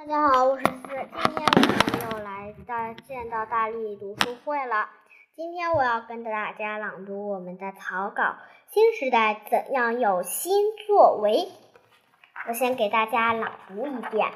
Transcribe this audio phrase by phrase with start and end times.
[0.00, 0.88] 大家好，我是思。
[0.88, 4.88] 今天我们又来到见到大力读书会了。
[5.36, 8.22] 今天我要跟大家朗读我们的草稿
[8.72, 11.32] 《新时代怎样有新作为》。
[12.48, 14.32] 我先给大家朗读一遍：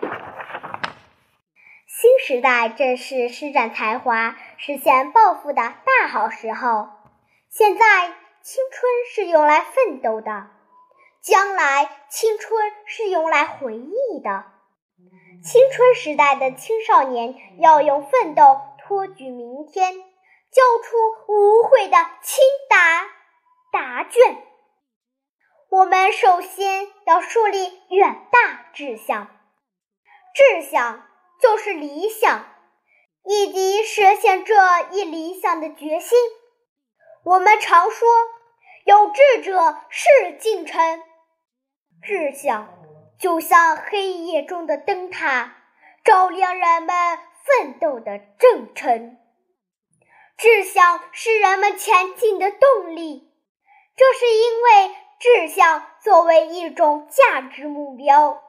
[1.87, 6.90] 新时代正是施展才华、实现抱负的大好时候。
[7.49, 8.08] 现在，
[8.42, 10.46] 青春是用来奋斗的，
[11.22, 14.44] 将来，青春是用来回忆的。
[15.42, 20.97] 青春时代的青少年要用奋斗托举明天，交出
[21.29, 23.07] 无悔的清答
[23.73, 24.43] 答卷。
[25.69, 29.29] 我们首先要树立远大志向，
[30.34, 31.06] 志向
[31.41, 32.47] 就是理想，
[33.25, 34.55] 以及实现这
[34.92, 36.17] 一理想的决心。
[37.25, 38.09] 我们常说，
[38.84, 40.09] 有志者事
[40.39, 41.03] 竟成，
[42.03, 42.84] 志向。
[43.24, 45.56] 就像黑夜中的灯塔，
[46.05, 46.95] 照亮人们
[47.42, 49.16] 奋斗的征程。
[50.36, 53.33] 志向是人们前进的动力，
[53.97, 58.42] 这是因为志向作为一种价值目标，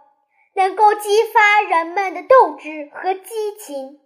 [0.55, 4.01] 能够激发人们的斗志和激情，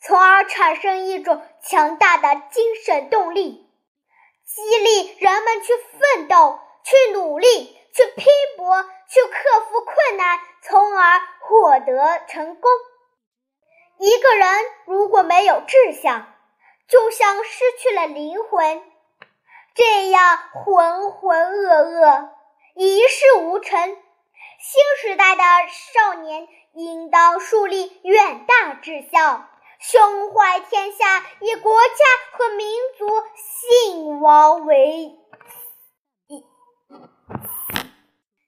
[0.00, 3.68] 从而产生一种强大的精神动力，
[4.46, 8.24] 激励人们去奋斗、去努力、去拼
[8.56, 8.86] 搏。
[11.56, 12.70] 获得成功。
[13.98, 14.46] 一个人
[14.84, 16.26] 如果没有志向，
[16.86, 18.82] 就像失去了灵魂，
[19.74, 22.28] 这样浑浑噩噩，
[22.74, 23.96] 一事无成。
[24.58, 25.42] 新时代的
[25.94, 29.48] 少年应当树立远大志向，
[29.78, 35.18] 胸怀天下，以国家和民族兴亡为。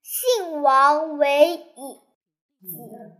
[0.02, 2.00] 兴亡为己
[2.60, 3.12] 几几任？